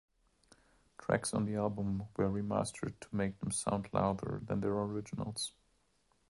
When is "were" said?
2.17-2.27